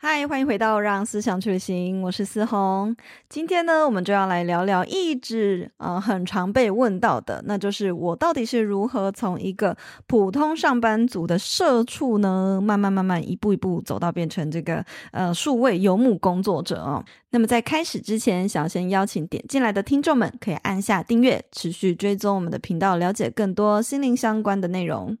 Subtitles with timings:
[0.00, 2.94] 嗨，欢迎回到《让思想去旅行》，我是思红。
[3.28, 9.76] 今天呢，我们就要来聊聊一直、呃、很常被问到的，那就是我到底是如何从一个
[10.06, 17.04] 普通上班族的社畜呢，慢慢慢慢一步一步走到变成这个呃数位游牧工作者哦。
[17.30, 25.18] 那么在开始之前，想先邀请点进来的听众们，可以按下订阅，持续追踪我们的频道，了解更多心灵相关的内容。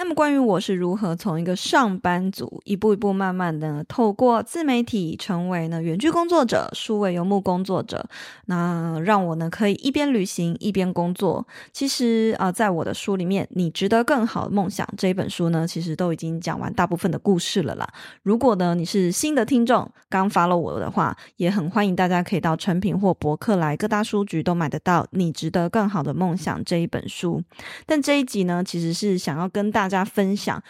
[0.00, 8.08] 那么，关于我是如何从一个上班族一步一步慢慢的透过自媒体成为呢远距工作者、数位游牧工作者，
[8.46, 11.44] 那让我呢可以一边旅行一边工作。
[11.72, 17.88] 其实啊、在我的书里面，《你值得更好的梦想》这一本书呢，其实都已经讲完大部分的故事了啦。
[18.22, 27.42] 如果呢你是新的听众，刚发了我的话，也很欢迎大家可以到诚品或博客来各大书局都买得到《你值得更好的梦想》这一本书。
[27.84, 30.62] 但这一集呢，其实是想要跟大大家分享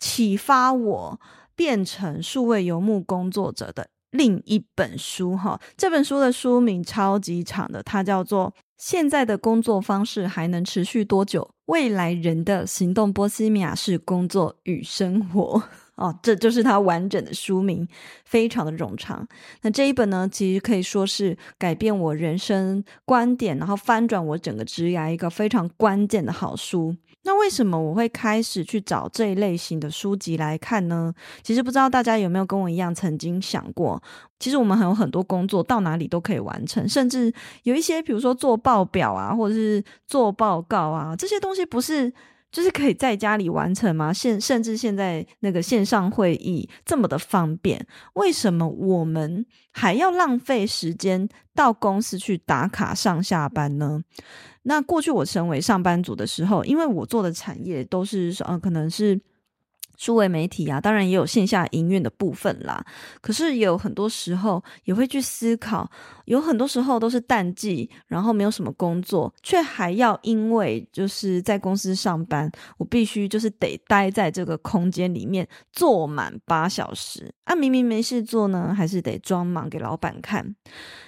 [0.00, 1.20] 启发我
[1.54, 11.48] 变成数位游牧工作者的另一本书哈，这本书的书名超级长的，它叫做《现在的工作方式还能持续多久？
[11.66, 15.60] 未来人的行动波西米亚式工作与生活》
[15.96, 17.86] 哦，这就是它完整的书名，
[18.24, 19.26] 非常的冗长。
[19.62, 26.96] 那这一本呢，其实可以说是改变我人生观点，然后翻转我整个职涯一个非常关键的好书。
[27.26, 31.10] 那为什么我会开始去找这一类型的书籍来看呢？
[31.42, 34.02] 其实不知道大家有没有跟我一样曾经想过，
[34.38, 42.12] 其实我们还有很多工作到哪里都可以完成，甚至有一些比如说做报表啊，或者是做报告啊，这些东西不是
[42.54, 44.12] 就是可以在家里完成吗？
[44.12, 54.04] 现甚至现在那个线上会议这么的方便，为什么我们还要浪费时间到公司去打卡上下班呢？
[54.62, 59.20] 那过去我成为上班族的时候，因为我做的产业都是呃，可能是。
[59.96, 62.84] 数位媒体啊，当然也有线下营运的部分啦。
[63.20, 65.90] 可是有很多时候也会去思考，
[66.24, 77.32] 有很多时候都是淡季，然后没有什么工作，却还要因为就是在公司上班，我必须就是得待在这个空间里面坐满八小时。
[77.44, 80.54] 啊，明明没事做呢，还是得装忙给老板看。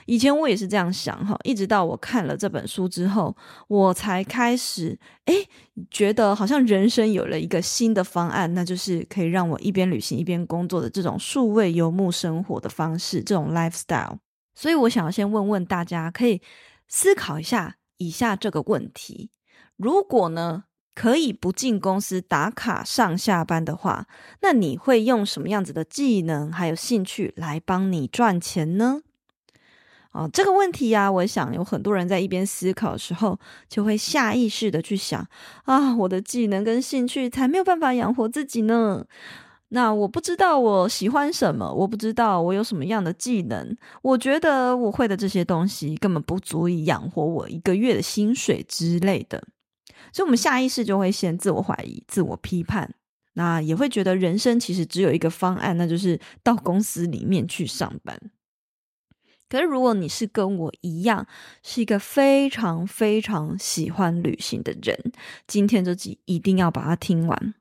[0.05, 3.35] 以前我也是这样想哈，一直到我看了这本书之后，
[3.69, 5.49] 我才开始诶，
[5.91, 14.19] 觉得好像人生有了一个新的方案，那就是可以让我一边旅行一边工作的这种数位游牧生活的方式，这种 lifestyle。
[14.55, 16.41] 所以我想要先问问大家，可以
[16.89, 19.31] 思考一下以下这个问题：
[19.77, 20.65] 如果呢，
[20.95, 24.07] 可以不进公司打卡上下班的话，
[24.41, 29.01] 那你会用什么样子的技能还有兴趣来帮你赚钱呢？
[30.17, 33.39] 哦，这个问题呀、啊，我想有很多人在一边思考的时候，
[33.69, 35.27] 就会下意识的去想
[35.65, 39.05] 啊，我的技能跟兴趣才没有办法养活自己呢。
[39.69, 49.43] 那我不知道我喜欢什么，我不知道我有什么样的技能，我觉得我会的这些东西根本不足以养活我一个月的薪水之类的。
[50.13, 52.95] 所以，我们下意识就会先自我怀疑、自我批判，
[53.35, 58.19] 那也会觉得人生其实只有一个方案，那就是到公司里面去上班。
[59.49, 61.27] 可是，如果你是跟我一样，
[61.63, 65.13] 是一个非常非常喜欢旅行的人，
[65.47, 67.55] 今天这集一定要把它听完。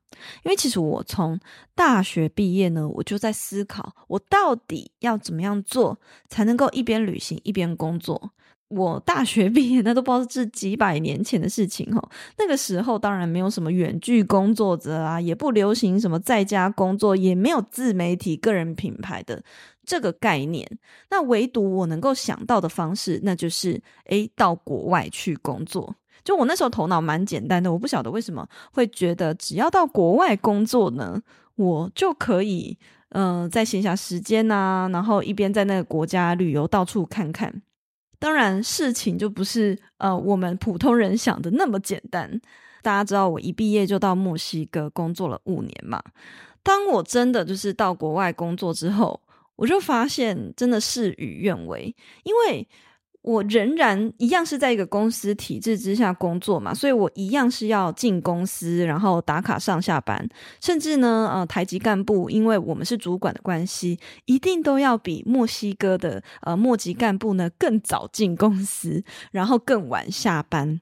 [0.44, 1.38] 因为其实我从
[1.74, 8.32] 大学毕业呢，我就在思考，我到底要怎么样做，才能够一边旅行一边工作。
[8.68, 12.02] 我大学 毕业，那都不知道是几百年前的事情齁。
[12.38, 19.42] 那个时候当然没有什么远距工作者啊，也不流行什么在家工作，也没有自媒体、个人品牌的
[19.84, 20.68] 这个概念。
[21.10, 25.94] 那唯独我能够想到的方式，那就是诶，到国外去工作。
[26.24, 31.22] 就我那时候头脑蛮简单的，我不晓得为什么会觉得只要到国外工作呢，
[31.54, 32.76] 我就可以
[33.10, 37.62] 嗯、在闲暇时间啊，然后一边在那个国家旅游，到处看看。
[38.18, 42.40] 当然，事情就不是呃我们普通人想的那么简单。
[42.82, 46.02] 大家知道，我一毕业就到墨西哥工作了五年嘛。
[46.62, 49.20] 当我真的就是到国外工作之后，
[49.56, 52.68] 我就发现真的事与愿违，因为
[53.26, 60.26] 我仍然一样是在一个公司体制之下工作嘛，所以我一样是要进公司，然后打卡上下班，
[60.60, 69.02] 甚至呢，呃，台籍干部，因为我们是主管的关系，一定都要比墨西哥的呃墨级干部呢更早进公司，
[69.32, 70.80] 然后更晚下班。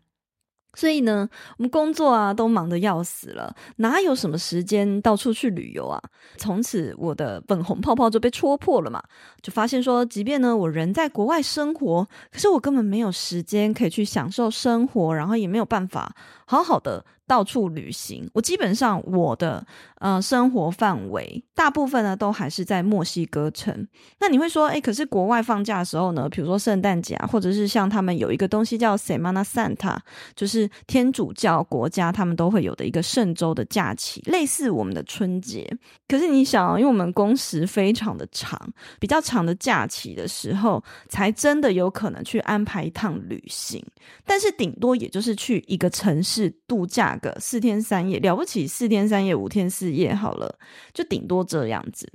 [0.75, 1.29] 所以呢，
[1.59, 6.01] 我们工作啊都忙得要死了，哪有什么时间到处去旅游啊？
[6.37, 9.03] 从此我的粉红泡泡就被戳破了嘛，
[9.41, 16.15] 就发现说，即便呢我人在国外生活，可是我根本没有时间可以去享受生活，然后也没有办法
[16.47, 17.05] 好好的。
[17.27, 19.67] 到处旅行，我基本上我的
[19.97, 23.87] 呃生活范围大部分呢都还是在墨西哥城。
[24.21, 29.97] 那你会说，哎，可是国外放假的时候呢，比如说圣诞节啊，或者是像他们有一个东西叫 Semana Santa，
[30.37, 35.75] 就是天主教国家他们都会有的一个圣周的假期，类似我们的春节。
[36.07, 38.61] 可是你想，因为我们工时非常的长，
[39.01, 43.83] 比较长的假期的时候，才真的有可能去安排一趟旅行。
[44.27, 47.14] 但是顶多也就是去一个城市度假。
[47.21, 50.59] 个四天三夜了不起，四天三夜五天四夜好了，
[50.93, 52.11] 就顶多这样子。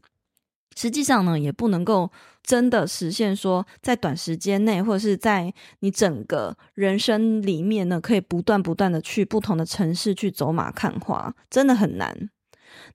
[0.76, 2.10] 实际上呢，也不能够
[2.42, 12.30] 真的实现说，在短时间内，或者是在你整个人生里面呢，可以不断不断的去不同的城市去走马看花，真的很难。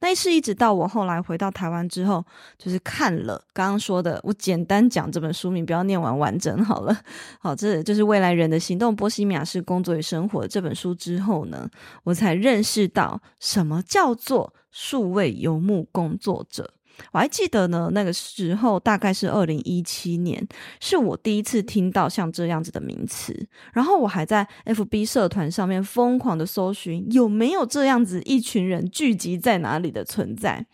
[0.00, 2.24] 那是一直到我后来回到台湾之后，
[2.58, 6.96] 就是看了刚刚说的，我简单讲这本书名，不要念完完整好了。
[7.38, 11.68] 好，这就是未来人的行动——波西米亚式工作与生活这本书之后呢，
[12.02, 16.72] 我才认识到什么叫做数位游牧工作者。
[17.12, 20.46] 我还记得呢，那个时候大概是二零一七年，
[20.80, 23.46] 是我第一次听到像这样子的名词。
[23.72, 30.66] 然后我还在 FB 社团上面疯狂的搜寻有没有这样子一群人聚集在哪里的存在。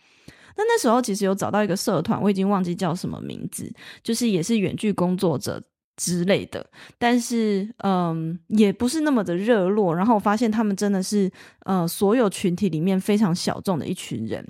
[0.57, 3.71] 那那时候其实有找到一个社团，我已经忘记叫什么名字，
[4.03, 5.63] 就是也是远距工作者
[5.95, 6.63] 之类的，
[6.99, 9.95] 但是嗯，也不是那么的热络。
[9.95, 11.31] 然后我发现他们真的是
[11.65, 14.45] 呃，所有群体里面非常小众的一群人。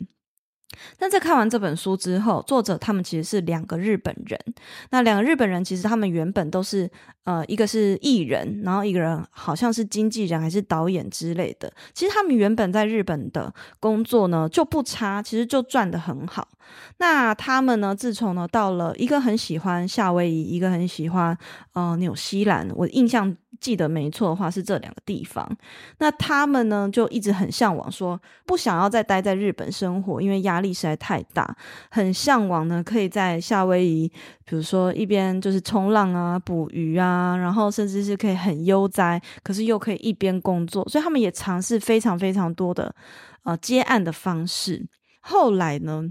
[0.98, 4.40] 但在看完这本书之后，作者他们其实是两个日本人。
[4.90, 6.90] 那两个日本人其实他们原本都是
[7.24, 11.72] 呃，一个是艺人，然后一个人好像是经纪人还是导演之类的。
[11.94, 16.48] 其实他们原本在日本的工作呢就不差，其实就赚得很好。
[16.98, 21.38] 那他们呢，自从呢到了一个很喜欢夏威夷，一个很喜欢
[21.74, 23.36] 呃纽西兰，我印象。
[23.60, 25.48] 记得没错的话是这两个地方，
[26.00, 31.56] 那他们呢就一直很向往说，不想要再待在日本生活，因为压力实在太大，
[31.90, 34.08] 很向往呢可以在夏威夷，
[34.46, 42.96] 比如说一边就是冲浪啊、捕鱼啊，然后甚至是可以很悠哉，可是又可以一边工作，所以他们也尝试非常非常多的
[43.44, 44.88] 呃接案的方式。
[45.20, 46.04] 后来呢，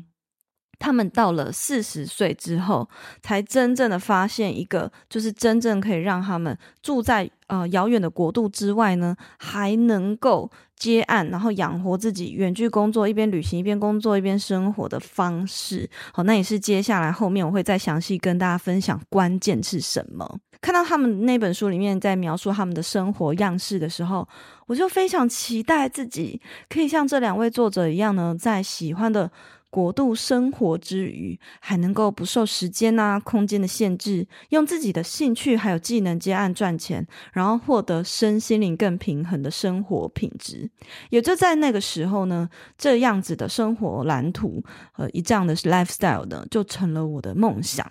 [0.81, 2.89] 他们到了四十岁之后，
[3.23, 15.89] 才真正的发现一个，就是真正可以让他们住在呃遥远的国度之外呢，还能够接案，然后养活自己，远距工作，一边旅行一边工作一边生活的方式。
[16.15, 20.39] 好，那也是接下来后面我会再详细跟大家分享关键是什么。
[20.63, 24.27] 看到他们那本书里面在描述他们的生活样式的时候，
[24.67, 26.41] 我就非常期待自己
[26.71, 29.31] 可以像这两位作者一样呢，在喜欢的。
[29.71, 40.69] 国度生活之余，还能够不受时间啊、空间的限制，用自己的兴趣还有技能接案赚钱，然后获得身心灵更平衡的生活品质。
[41.11, 44.63] 也就在那个时候呢，这样子的生活蓝图
[44.93, 47.91] 和一这样的 lifestyle 呢，就成了我的梦想。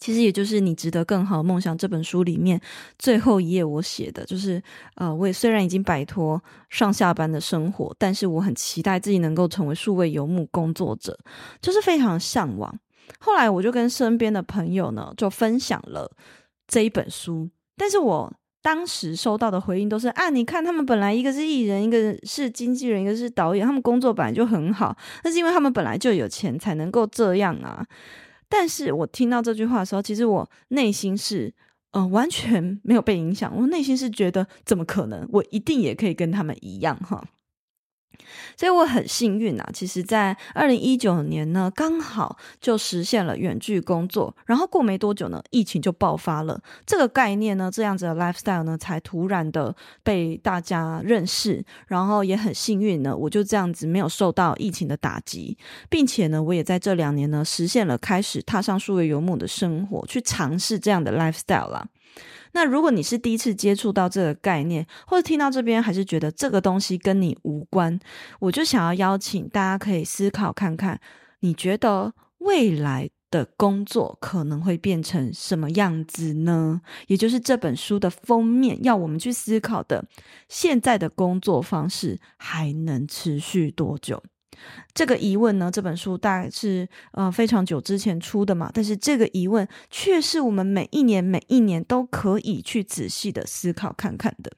[0.00, 2.58] 其实也就是你值得更好的梦想这本书里面
[2.98, 4.60] 最后一页我写的，就是
[4.96, 11.16] 呃，我也虽然已经摆脱上下班的生活，但是我很期待自己能够成为数位游牧工作者，
[11.60, 12.74] 就是非常向往。
[13.18, 16.10] 后来我就跟身边的朋友呢，就分享了
[16.66, 27.84] 这一本书，但是我当时收到的回应都是啊，你看他们本来一个是艺人，一个是经纪人，一个是导演，他们工作本来就很好，那是因为他们本来就有钱才能够这样啊。
[28.50, 31.54] 但是我听到这句话的时候，其实我内心是，
[31.92, 33.50] 呃，完全没有被影响。
[33.56, 35.26] 我内心是觉得，怎么可能？
[35.32, 37.24] 我一定也可以跟他们一样，哈。
[38.56, 44.34] 所以我很幸运啊，其实，在二零一九年呢，刚好就实现了远距工作。
[44.46, 46.60] 然后过没多久呢，疫情就爆发了。
[46.84, 51.64] 这个概念呢，这样子的 lifestyle 呢，才突然的被大家认识。
[51.86, 55.56] 然后也很幸运呢，我就这样子没有受到疫情的打击，
[55.88, 61.86] 并且呢，我也在这两年呢，实现了开始踏上数位游牧的生活，去尝试这样的 lifestyle 啦。
[62.52, 67.98] 那如果你是第一次接触到这个概念，或者听到这边还是觉得这个东西跟你无关，
[68.40, 71.00] 我就想要邀请大家可以思考看看，
[71.40, 76.80] 你觉得未来的工作可能会变成什么样子呢？
[77.06, 80.04] 也就是这本书的封面要我们去思考的，
[80.48, 84.20] 现在的工作方式还能持续多久？
[84.92, 94.52] 这个疑问呢，这本书大概是呃非常久之前出的嘛，但是这个疑问却是我们每一年每一年都可以去仔细的思考看看的，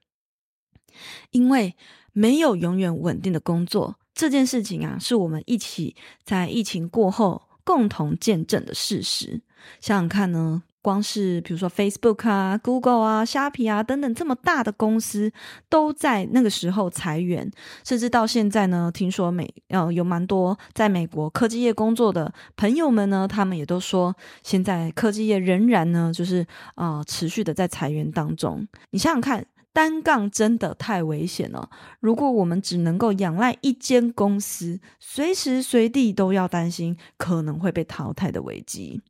[1.31, 1.77] 因为
[2.13, 5.95] 没有永远稳定的工作这件事情啊，是我们一起
[6.25, 9.43] 在疫情过后共同见证的事实。
[9.81, 10.65] 想想看呢。
[10.83, 15.33] 光是比如说 Facebook 啊、Google 啊、虾皮啊等等这么大的公司，
[15.69, 17.51] 都在那个时候裁员，
[17.85, 28.67] 甚至到现在呢，听说美呃有蛮多在美国科技业工作的朋友们呢，他们也都说，现在科技业仍然呢就是啊、持续的在裁员当中。
[28.91, 31.71] 你想想看，单杠真的太危险了。
[32.01, 39.01] 如果我们只能够仰赖一间公司，随时随地都要担心可能会被淘汰的危机。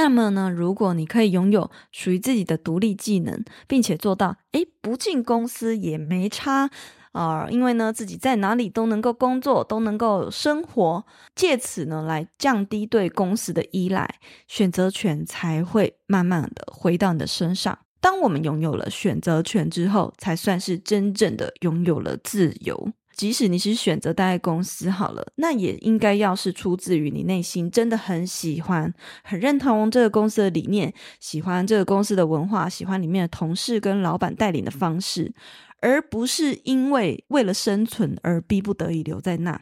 [0.00, 6.70] 那么呢，如果你可以拥有属于自己的独立技能，并且做到，诶，不进公司也没差
[7.10, 17.76] 啊，因为呢，自己在哪里都能够工作，都能够生活，借此呢，来降低对公司的依赖，选择权才会慢慢的回到你的身上。
[18.00, 22.92] 当我们拥有了选择权之后，才算是真正的拥有了自由。
[23.18, 28.94] 即使你是选择待在公司好了，那也应该要是出自于你内心真的很喜欢、
[29.24, 35.34] 很认同这个公司的理念，喜欢这个公司的文化，喜欢里面的同事跟老板带领的方式，
[35.80, 39.60] 而不是因为为了生存而逼不得已留在那。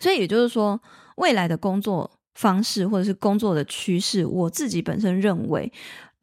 [0.00, 0.80] 所以也就是说，
[1.16, 5.70] 未来的工作方式或者是工作的趋势，我自己本身认为。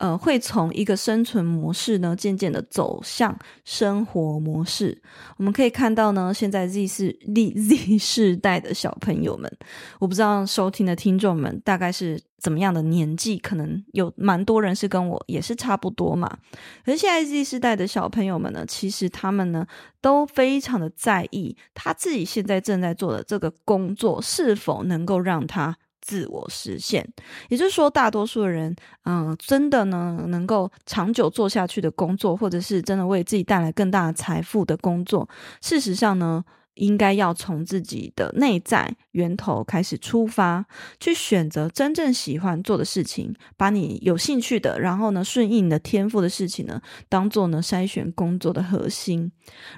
[0.01, 5.00] 呃，会从一个生存模式呢，渐渐的走向生活模式。
[5.38, 9.58] 我们可以看到呢，现在 Z 世 Z Z 世代的小朋友们，
[10.00, 16.36] 我不知道收听的听众们大概是怎么样的年纪，可能有蛮多人是跟我也是差不多嘛。
[16.84, 19.67] 可是现在 Z 世代的小朋友们呢，其实他们呢
[20.01, 25.77] 都非常的在意他自己现在正在做的这个工作是否能够让他。
[26.01, 27.08] 自我实现，
[27.50, 35.29] 也就是说，大多数的人，嗯、真的呢，能够长久做下去的工作，或者是真的为自己带来更大的财富的工作，
[35.62, 36.43] 事实上呢，
[36.75, 40.65] 应该要从自己的内在源头开始出发，
[41.00, 49.31] 去选择真正喜欢做的事情，把你有兴趣的，然后呢，顺应你的天赋的事情呢，当做呢筛选工作的核心。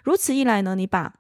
[0.04, 1.16] 如此一来呢，你把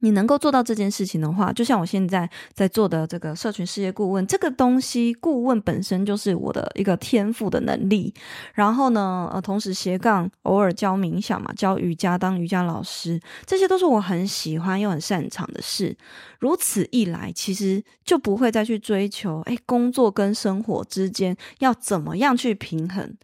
[0.00, 8.12] 你能够做到这件事情的话，就像我现在在做的这个社群事业顾问，这个东西顾问本身就是我的一个天赋的能力。
[8.54, 15.96] 然后呢，呃，同时斜杠偶尔教冥想嘛，教瑜伽，当瑜伽老师，这些都是我很喜欢又很擅长的事。
[16.38, 23.16] 如此一来，其实就不会再去追求，诶，工作跟生活之间要怎么样去平衡。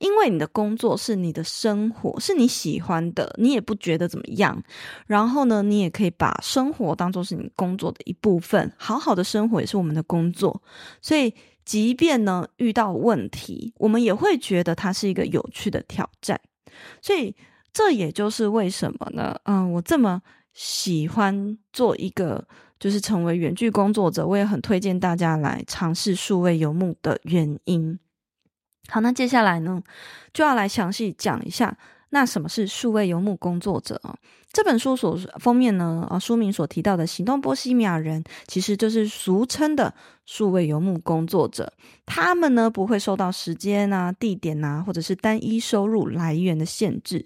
[0.00, 4.60] 因为你的工作是你的生活，是你喜欢的，你也不觉得怎么样。
[5.06, 10.62] 然后呢，你也可以把生活当做是你工作的一部分，好好的生活也是我们的工作。
[11.02, 11.34] 所以，
[11.66, 16.40] 即便呢遇到问题，我们也会觉得它是一个有趣的挑战。
[17.02, 17.36] 所以，
[17.72, 19.38] 这也就是为什么呢？
[19.44, 20.22] 嗯，我这么
[20.54, 22.42] 喜欢做一个，
[22.78, 27.98] 就是成为远距工作者，我也很推荐大家来尝试数位游牧的原因。
[28.90, 29.82] 好，那接下来呢，
[30.32, 31.76] 就要来详细讲一下，
[32.10, 34.16] 那什么是数位游牧工作者啊？
[34.52, 39.94] 这本书所封面呢，啊，书名所提到的行动波西米亚人，其实就是俗称的
[40.26, 41.72] 数位游牧工作者。
[42.04, 47.24] 他们呢，不会受到时间啊、地点啊，或者是单一收入来源的限制。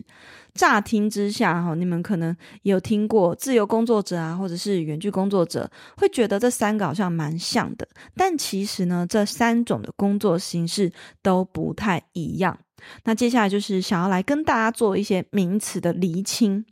[0.52, 7.88] 乍听之下，哈，你们可能有听过自由工作者啊，或者是远距工作者，会觉得这三个好像蛮像的。
[8.14, 12.58] 但其实呢，这三种的工作形式都不太一样。
[13.04, 16.66] 那接下来就是想要来跟大家做一些名词的厘清。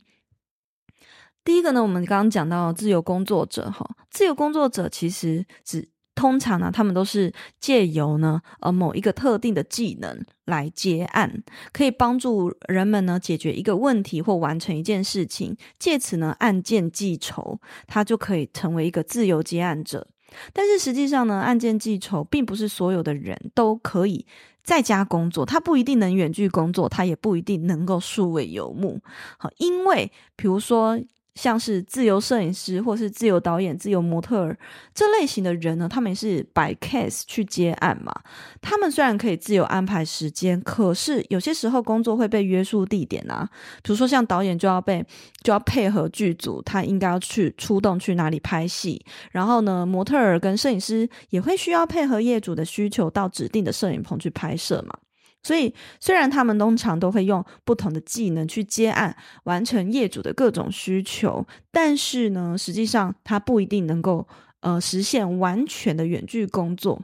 [1.43, 20.07] 第一个呢，我们刚刚讲到自由工作者，哈，自由工作者其实指通常呢，他们都是借由呢，呃，某一个特定的技能来接案，可以帮助人们呢解决一个问题或完成一件事情，借此呢案件计酬，他就可以成为一个自由接案者。
[20.53, 24.25] 但是实际上呢，案件计酬并不是所有的人都可以
[24.63, 29.01] 在家工作，他不一定能远距工作，他也不一定能够数位游牧。
[29.37, 30.97] 好，因为比如说。
[31.35, 34.57] 像是自由摄影师，或是自由导演、自由模特儿
[34.93, 38.13] 这类型的人呢，他们也是 by case 去接案嘛。
[38.61, 43.49] 他们虽然可以自由安排时间，可是有些时候工作会被约束地点啊。
[43.81, 45.03] 比如说像导演就要被
[45.41, 49.03] 就要配合剧组，他应该要去出动去哪里拍戏。
[49.31, 54.95] 然后呢，模特儿跟摄影师也会需要配合业主的需求，到指定的摄影棚去拍摄嘛。
[55.43, 64.25] 所以，虽然他们通常都会用不同的技能去接案，完成业主的各种需求，但是呢，实际上他不一定能够
[64.61, 67.01] 呃实现完全的远距工作。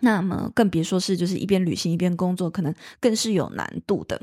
[0.00, 4.20] 那么，更别说是就是一边旅行一边工作，可能更是有难度的。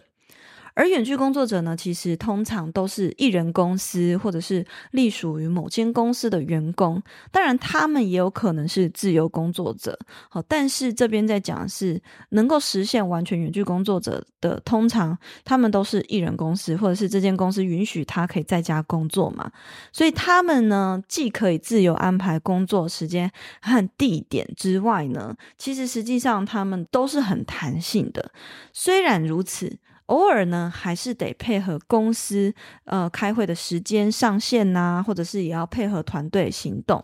[0.74, 7.02] 而远距工作者呢，其实通常都是一人公司或者是隶属于某间公司的员工，
[7.32, 9.98] 当然他们也有可能是自由工作者。
[10.30, 19.52] 好，但是这边在讲是能够实现完全远距工作者的，通常他们都是一人公司，或者是这间公司允许他可以在家工作嘛，
[19.92, 28.32] 所以他们呢，既可以自由安排工作时间和地点之外呢，其实实际上他们都是很弹性的。
[28.72, 29.78] 虽然如此。
[30.12, 32.54] 偶尔呢，还是得配合公司
[32.84, 37.02] 呃开会的时间上线呐，或者是也要配合团队行动。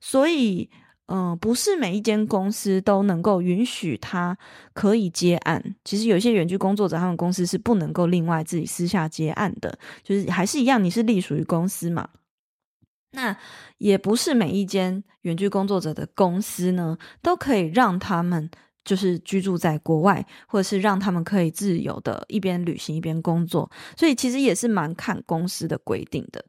[0.00, 0.70] 所以，
[1.08, 4.36] 嗯、不是每一间公司都能够允许他
[4.72, 5.62] 可以接案。
[5.84, 12.08] 其实有些远距工作者，他们公司是不能够另外自己私下接案的，就是还是一样，你是隶属于公司嘛。
[13.12, 13.36] 那
[13.76, 18.50] 也不是每一间远距工作者的公司呢，都可以让他们。
[18.88, 26.42] 就是居住在国外，或者是让他们可以自由的一边旅行一边工作，所以其实也是蛮看公司的规定的。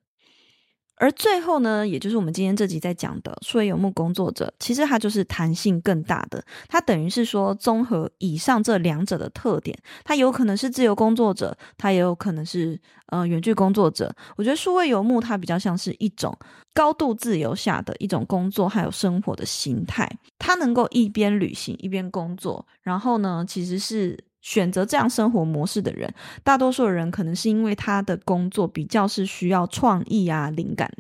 [1.00, 6.44] 而最后呢，也就是我们今天这集在讲的数位游牧工作者，其实它就是弹性更大的。
[6.68, 12.78] 它等于是说，综合以上这两者的特点，它有可能是自由工作者，它也有可能是
[13.08, 14.14] 呃远距工作者。
[14.36, 16.38] 我觉得数位游牧它比较像是一种
[16.74, 24.29] 高度自由下的一种工作还有生活的形态，它能够一边旅行一边工作，然后呢，其实是。
[24.42, 30.92] 选择这样生活模式的人，大多数的人可能是因为他的工作比较是需要创意啊、灵感，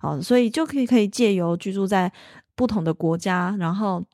[0.00, 2.12] 好，所以就可以可以借由居住在
[2.54, 4.04] 不同的国家，然后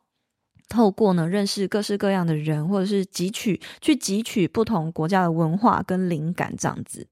[0.68, 7.06] 透过呢认识各式各样的人，或者是汲取去汲取不同国家的文化跟灵感这样子。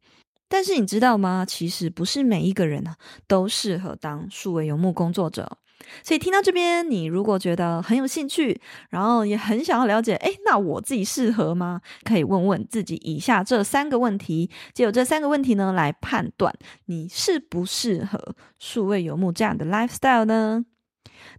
[0.48, 1.46] 但是你知道吗？
[1.48, 2.84] 其实不是每一个人
[3.26, 5.56] 都适合当数位游牧工作者。
[6.02, 8.60] 所以听到这边，你如果觉得很有兴趣，
[8.90, 11.80] 然后也很想要了解，诶，那我自己适合吗？
[12.04, 16.54] 可以问问自己以下这三个问题，借由这三个问题呢，来判断
[16.86, 20.64] 你适不适合数位游牧这样的 lifestyle 呢？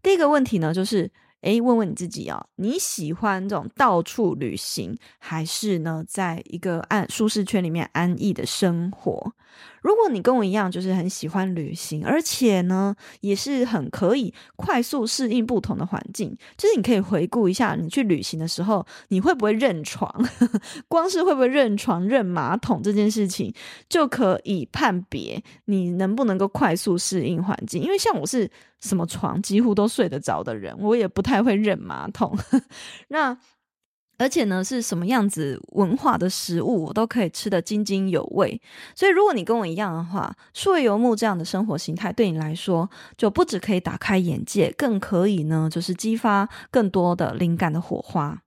[0.01, 1.11] 第一个问题呢，就是。
[1.43, 9.33] 诶，问问你自己哦，你喜欢这种到处旅行，还是呢，在一个安舒适圈里面安逸的生活？
[9.83, 16.35] 如果你跟我一样，就是很喜欢旅行，而且呢，也是很可以快速适应不同的环境。
[16.57, 20.09] 就是你可以回顾一下，你去旅行的时候，你会不会认床？
[20.87, 23.53] 光是会不会认床、认马桶这件事情，
[23.89, 27.83] 就可以判别你能不能够快速适应环境。
[27.83, 32.37] 因为像我是什么床几乎都睡得着的人，我也不太会忍马桶。
[33.09, 33.37] 那。
[34.19, 38.61] 而且呢，是什么样子文化的食物，我都可以吃得津津有味。
[38.95, 48.43] 所以，如果你跟我一样的话，数位游牧这样的生活形态对你来说，就不只可以打开眼界，更可以呢，就是激发更多的灵感的火花。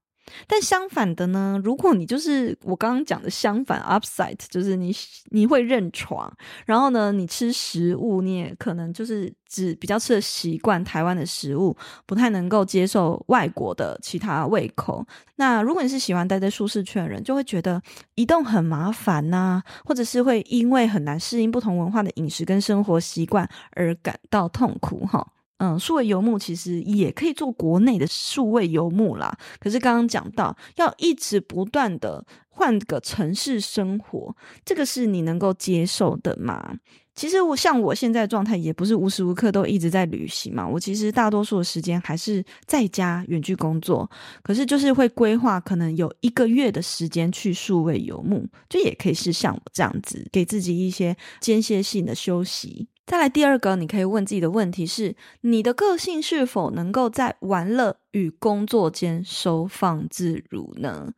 [0.47, 4.95] 但相反的呢，如果你就是我刚刚讲的相反，upside，就是你
[5.29, 6.31] 你会认床，
[6.65, 15.05] 然后呢，你吃食物你也可能就是只比较吃的习惯台湾的食物，不太能够接受外国的其他胃口。
[15.35, 17.81] 那如果你是喜欢待在舒适圈的人，就会觉得
[18.15, 25.25] 移动很麻烦呐、或者是会因为很难适应不同文化的饮食跟生活习惯而感到痛苦哈。
[25.57, 29.35] 嗯，数位游牧其实也可以做国内的数位游牧啦。
[29.59, 36.75] 可是刚刚讲到，要一直不断的换个城市生活，这个是你能够接受的吗？
[37.15, 40.67] 其实我像我现在状态，也不是无时无刻都一直在旅行嘛。
[40.67, 44.07] 我其实大多数的时间还是在家远距工作，
[44.43, 52.87] 可是就是会规划可能有一个月的时间去数位游牧，就也可以是像我这样子，给自己一些间歇性的休息。
[53.07, 61.13] 再来第二个，你可以问自己的问题是：你的个性是否能够在玩乐与工作间收放自如呢？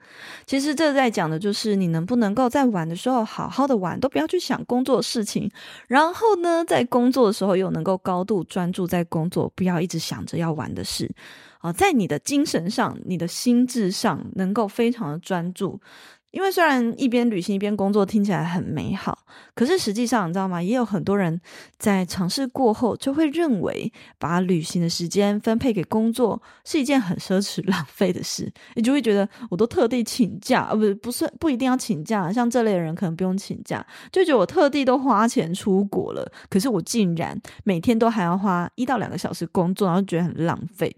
[0.46, 5.50] 其实这在讲的就是你能不能够在玩的时候好好的玩，都不要去想工作事情。
[5.88, 11.10] 然后呢，在工作的时候又能够高度专注在工作，不要一直想着要玩的事。
[11.58, 15.82] 啊，在你的精神上、你的心智上能够非常的专注。
[16.32, 19.18] 因为虽然一边旅行一边工作听起来很美好，
[19.56, 20.62] 可是实际上你知道吗？
[20.62, 21.40] 也有很多人
[21.78, 28.52] 在尝试过后就会认为，把旅行的时间分配给工作是一件很奢侈 浪费的事。
[28.76, 40.96] 你就会觉得，我都特地请假，啊，不，不是不一定要请假，像这类的人可能不用请假，就觉得我特地都花钱出国了，可是我竟然每天都还要花一到两个小时工作，然后觉得很浪费。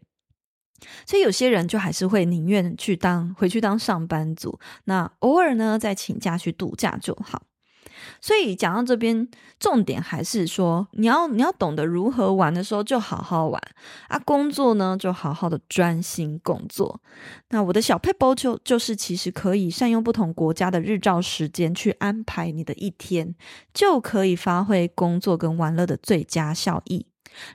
[1.05, 7.43] 所以有些人就还是会宁愿去当回去当上班族，那偶尔呢再请假去度假就好。
[8.19, 9.27] 所以讲到这边，
[9.59, 13.61] 重点还是说你要你要懂得如何玩的时候就好好玩
[14.07, 16.99] 啊，工作呢就好好的专心工作。
[17.49, 23.35] 那我的小撇步就就是其实可以善用不同国家的日照时间去安排你的一天，
[23.71, 27.05] 就可以发挥工作跟玩乐的最佳效益。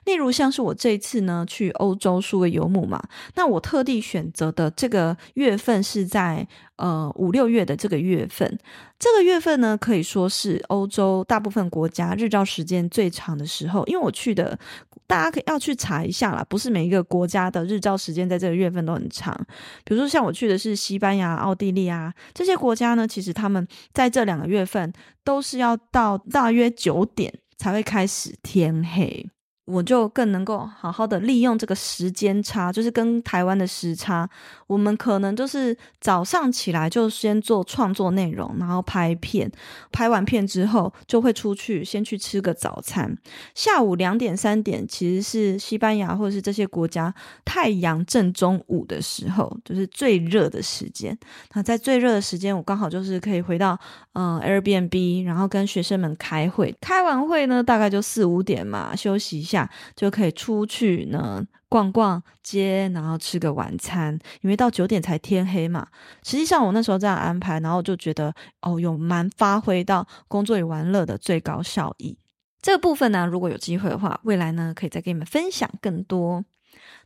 [0.05, 3.01] 例如像是我这一次呢去欧洲数位游牧嘛，
[3.35, 8.57] 那我特地选择的这个月份是在呃五六月的这个月份，
[8.99, 14.57] 这个月份呢可以说是欧洲大部分国家日照时间最长的时候，因为我去的，
[15.05, 19.35] 大家可以要去查一下啦，不是每一个国家的日照时间在这个月份都很长，
[19.83, 24.91] 比如说像我去的是西班牙、奥地利啊这些国家呢，其实他们在这两个月份
[25.23, 29.27] 都是要到大约九点才会开始天黑。
[29.67, 34.27] 我就更能够好好的利用这个时间差，就是跟台湾的时差，
[34.65, 39.51] 我们可能就是早上起来就先做创作内容，然后拍片，
[39.91, 43.13] 拍完片之后就会出去先去吃个早餐。
[43.53, 51.17] 下午两点三点其实是西班牙或者是这些国家太阳正中午的时候，就是最热的时间。
[51.53, 53.77] 那在最热的时间，我刚好就是可以回到
[54.13, 56.73] 嗯 Airbnb，然后跟学生们开会。
[56.79, 59.56] 开完会呢，大概就四五点嘛，休息一下。
[59.95, 65.87] 就可以出去呢逛逛街，然后吃个晚餐，因为到九点才天黑嘛。
[66.23, 72.17] 实际上我那时候这样安排，然后就觉得哦，有蛮发挥到工作与玩乐的最高效益。
[72.61, 76.43] 这个部分呢，如果有机会的话，未来呢可以再给你们分享更多。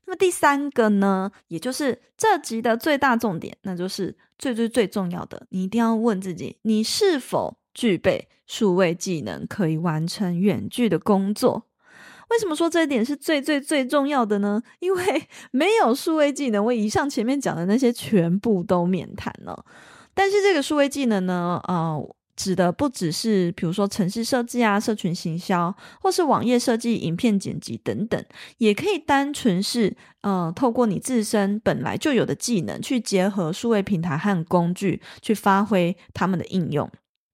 [0.05, 11.67] 那么第三个呢，也就是这集的最大重点，那就是最最最重要的，你一定要问自己，你是否具备数位技能，可以完成远距的工作。
[12.31, 14.61] 为什么说这一点是最最最重要的呢？
[14.79, 19.65] 因为没有数位技能，我以上前面讲的那些全部都免谈了。
[20.13, 28.23] 但是这个数位技能呢，呃，指的不只是比如说城市设计啊、社群行销，或是网页设计、影片剪辑等等，
[28.59, 36.89] 也可以单纯是呃，透过你自身本来就有的技能，去结合数位平台和工具，去发挥他们的应用。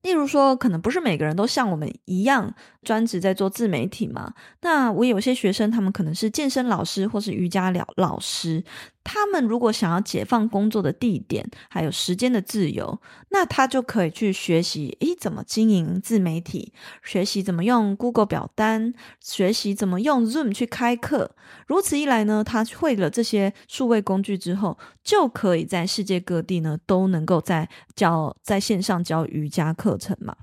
[0.08, 4.34] 例如说，可能不是每个人都像我们一样专职在做自媒体嘛。
[4.62, 8.64] 那我有些学生，他们可能是健身老师或是瑜伽老老师。
[9.10, 21.32] 他们如果想要解放工作的地点，还有时间的自由，那他就可以去学习，诶，怎么经营自媒体，学习怎么用 Google 表单，学习怎么用 Zoom 去开课。
[21.68, 30.36] 如此一来呢，他会了这些数位工具之后，就可以在世界各地呢都能够在教在线上教瑜伽课程嘛。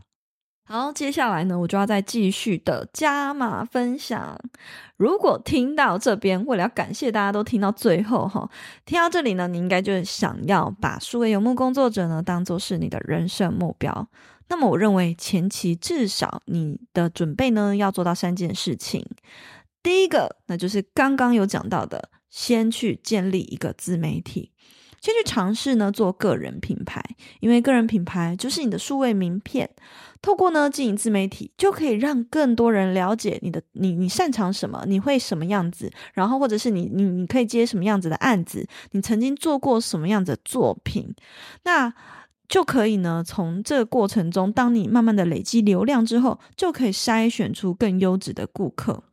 [0.66, 4.38] 好，接下来呢，我就要再继续的加码分享。
[4.96, 8.48] 如果听到这边，为了要感谢大家都听到最后哈，
[8.87, 14.09] 听到这里呢，你应该就想要把数位游牧工作者呢当做是你的人生目标。
[14.48, 19.07] 那么，我认为前期至少你的准备呢要做到三件事情。
[19.83, 24.50] 第一个，那就是刚刚有讲到的，先去建立一个自媒体。
[25.05, 27.05] 先去尝试呢做个人品牌，
[27.40, 29.69] 因为个人品牌就是你的数位名片。
[30.23, 41.14] 透过呢经营自媒体，就可以让更多人了解你的你你擅长什么，你会什么样子，然后或者是你你你可以接什么样子的案子，你曾经做过什么样子的作品，
[41.64, 41.93] 那
[42.49, 49.05] 就可以呢从这个过程中，当你慢慢的累积流量之后，就可以筛选出更优质的顾客。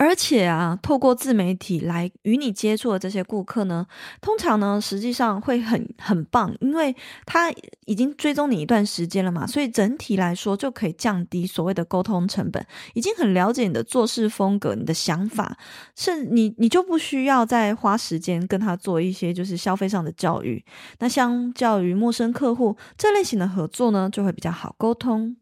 [0.00, 3.86] 而且啊，透过自媒体来与你接触的这些顾客呢，
[4.22, 7.52] 通常呢，实际上会很很棒，因为他
[7.84, 15.54] 已经追踪你一段时间了嘛，所以整体来说就可以降低所谓的沟通成本，已经很了解你的做事风格、你的想法，
[15.94, 20.64] 是你你就不需要再花时间跟他做一些就是消费上的教育。
[21.00, 25.36] 那相较于陌生客户，这类型的合作呢，就会比较好沟通。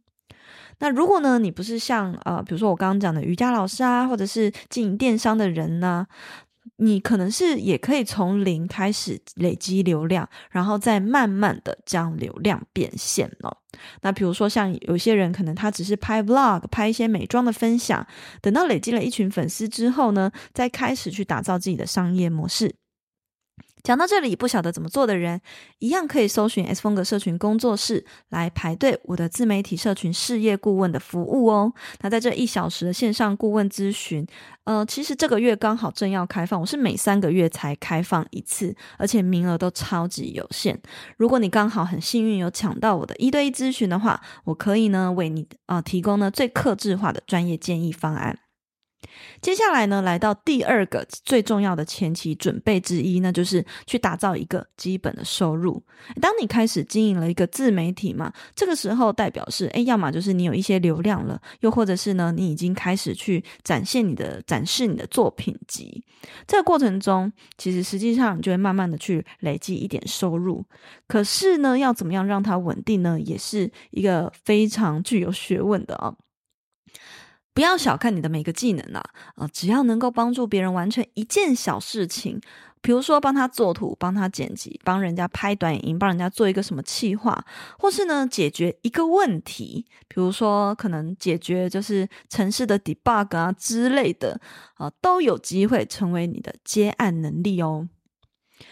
[0.81, 6.07] 那如果呢，你不是像呃，比如说我刚刚讲的瑜伽老师啊，或者是经营电商的人呢，
[6.77, 13.57] 你可能是也可以从零开始累积流量，然后再慢慢的将流量变现哦。
[14.03, 18.07] 那比如说像有些人可能他只是拍 vlog，拍一些美妆的分享，
[18.41, 22.75] 等到累积了一群粉丝之后呢，再开始去打造自己的商业模式。
[23.83, 25.41] 讲到这里，不晓得怎么做的人，
[25.79, 31.73] 一样可以搜寻 S 风格社群工作室来排队我的自媒体社群事业顾问的服务哦。
[32.01, 34.27] 那在这一小时的线上顾问咨询，
[34.65, 40.79] 呃，其实这个月刚好正要开放，我是每三个月才开放一次，而且名额都超级有限。
[41.17, 48.39] 如果你刚好很幸运有抢到我的一对一咨询的话，我可以呢为你啊、提供呢最克制化的专业建议方案。
[49.41, 55.83] 接下来呢，来到第二个最重要的前期准备之一，那就是去打造一个基本的收入。
[56.21, 66.05] 当你开始经营了一个自媒体嘛，这个时候代表是，诶，要么就是你有一些流量了，又或者是呢，你已经开始去展现你的、展示你的作品集。
[66.47, 70.65] 这个过程中，其实实际上你就会慢慢的去累积一点收入。
[71.07, 73.19] 可是呢，要怎么样让它稳定呢？
[73.21, 76.17] 也是一个非常具有学问的啊、哦。
[77.59, 79.03] 不要小看你的每个技能啊！
[79.35, 82.41] 啊，只要能够帮助别人完成一件小事情，
[82.81, 87.45] 比如说帮他做图、帮他剪辑、帮人家拍短影音、帮人家做一个什么企划，
[87.77, 94.41] 或是呢解决一个问题，比如说可能解决就是城市的 debug 啊之类的
[94.75, 97.89] 啊，都有机会成为你的接案能力哦。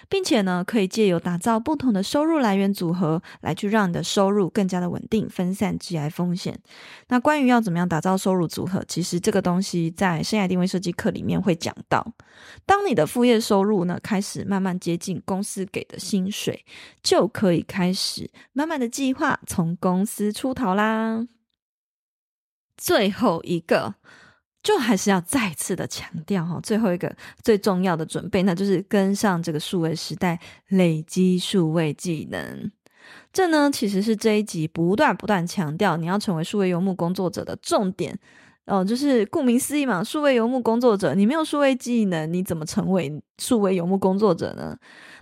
[0.09, 6.59] 并且呢，可以借由打造不同的收入来源组合，来去让你的收入更加的稳定，分散致癌风险。
[7.09, 12.07] 那关于要怎么样打造收入组合，其实这个东西在生涯定位设计课里面会讲到。
[12.64, 16.64] 当你的副业收入呢，开始慢慢接近公司给的薪水，
[17.03, 21.27] 就可以开始慢慢的计划从公司出逃啦。
[22.77, 23.94] 最后一个。
[24.66, 32.68] 就还是要再次的强调哈，最后一个最重要的准备，那就是跟上这个数位时代，累积数位技能。
[33.33, 38.18] 这呢，其实是这一集不断不断强调，你要成为数位游牧工作者的重点。
[38.66, 44.76] 哦，就是顾名思义嘛，数位游牧工作者，你没有数位技能，你怎么成为数位游牧工作者呢？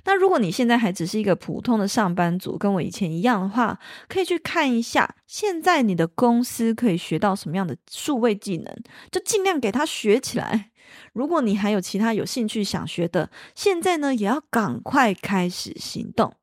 [0.06, 3.78] 那如果你现在还只是一个普通的上班族，跟我以前一样的话，
[4.08, 8.74] 可以去看一下，现在你的公司可以学到什么样的数位技能，
[9.10, 10.70] 就尽量给他学起来。
[11.12, 16.34] 如果你还有其他有兴趣想学的，现在呢，也要赶快开始行动。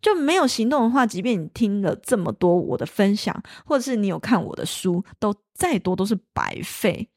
[0.00, 7.08] 就没有行动的话，即便你听了这么多我的分享，或者是你有看我的书，都再多都是白费。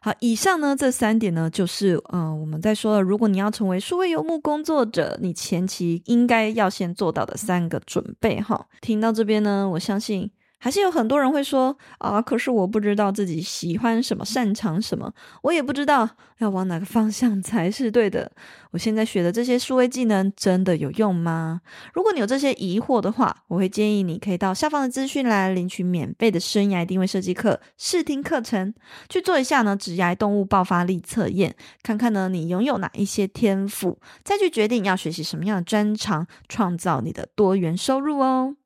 [0.00, 8.66] 好，以上呢这三点呢，就是呃我们在说的，如果你要成为数位游牧工作者，你前期应该要先做到的三个准备哈。
[8.80, 10.30] 听到这边呢，我相信。
[10.64, 18.32] 还是有很多人会说啊，可是我不知道自己喜欢什么，擅长什么，我也不知道要往哪个方向才是对的。
[18.70, 21.60] 我现在学的这些数位技能真的有用吗？
[21.92, 28.72] 如果你有这些疑惑的话，我会建议你可以到下方的资讯栏领取免费的生涯定位设计课试听课程，
[29.10, 38.56] 去做一下呢职涯动物爆发力测验，看看呢你拥有哪一些天赋，再去决定要学习什么样的专长，创造你的多元收入哦。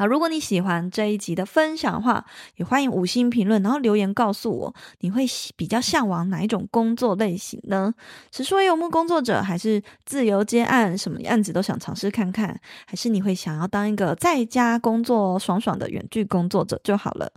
[0.00, 2.24] 好，如果你喜欢这一集的分享的话，
[2.56, 7.92] 也欢迎五星评论，然后留言告诉我，你会比较向往哪一种工作类型呢？
[8.32, 12.58] 是说游牧工作者，还是自由接案，什么案子都想尝试看看？
[12.86, 17.30] 还是你会想要当一个在家工作爽爽的远距工作者就好了？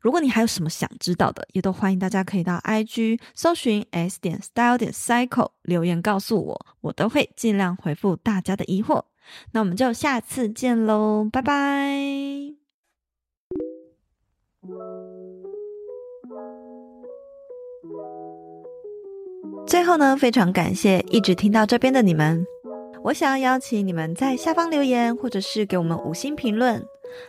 [0.00, 9.02] 如果你还有什么想知道的，也都欢迎大家可以到 IG 搜寻 s 点 style 点 cycle 留言告诉我，我都会尽量回复大家的疑惑。
[9.52, 12.54] 那我们就下次见喽，拜拜。
[19.66, 22.44] 最后呢，非常感谢一直听到这边的你们。
[23.02, 26.82] 我想要邀请你们在下方留言，或者是给我们五星评论，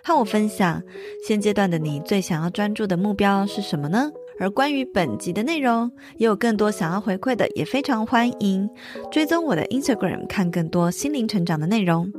[0.03, 0.81] 和我分享
[1.27, 4.11] 现阶段的你最想要专注的目标是什么呢？
[4.39, 8.69] 而关于本集的内容，也有更多想要回馈的，也非常欢迎
[9.11, 12.11] 追踪我的 Instagram，看更多心灵成长的内容。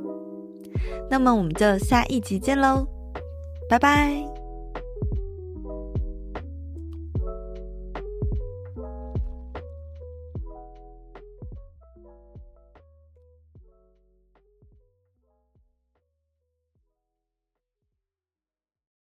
[1.10, 2.86] 那么我们就下一集见喽，
[3.68, 4.35] 拜拜。